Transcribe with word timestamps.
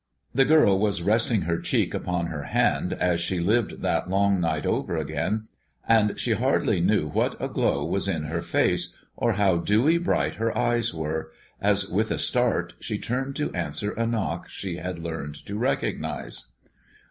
The 0.33 0.45
girl 0.45 0.79
was 0.79 1.03
resting 1.03 1.41
her 1.43 1.59
cheek 1.59 1.93
upon 1.93 2.25
her 2.25 2.45
hand 2.45 2.93
as 2.93 3.21
she 3.21 3.39
lived 3.39 3.83
that 3.83 4.09
long 4.09 4.41
night 4.41 4.65
over 4.65 4.97
again, 4.97 5.47
and 5.87 6.19
she 6.19 6.31
hardly 6.31 6.79
knew 6.79 7.07
what 7.07 7.39
a 7.39 7.47
glow 7.47 7.85
was 7.85 8.07
in 8.07 8.23
her 8.23 8.41
face, 8.41 8.95
or 9.15 9.33
how 9.33 9.57
dewy 9.57 9.99
bright 9.99 10.37
her 10.37 10.57
eyes 10.57 10.91
were, 10.91 11.31
as 11.61 11.87
with 11.87 12.09
a 12.09 12.17
start 12.17 12.73
she 12.79 12.97
turned 12.97 13.35
to 13.35 13.53
answer 13.53 13.91
a 13.91 14.07
knock 14.07 14.49
she 14.49 14.77
had 14.77 14.97
learned 14.97 15.35
to 15.45 15.55
recognize. 15.55 16.45